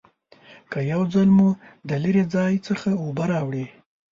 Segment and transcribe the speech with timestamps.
[0.71, 1.49] که یو ځل مو
[1.89, 3.65] د لرې ځای څخه اوبه راوړي